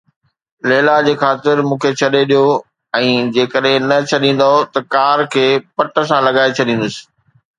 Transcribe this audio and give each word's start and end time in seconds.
ليلا 0.69 0.93
جي 1.07 1.11
خاطر 1.23 1.57
مون 1.67 1.79
کي 1.83 1.89
ڇڏي 1.99 2.21
ڏيو 2.31 2.47
۽ 3.01 3.11
جيڪڏهن 3.35 3.85
نه 3.91 3.99
ڇڏيندؤ 4.13 4.55
ته 4.73 4.85
ڪار 4.95 5.25
کي 5.35 5.45
ڀت 5.77 6.01
سان 6.09 6.25
لڳائي 6.29 6.57
ڇڏيندس. 6.57 6.97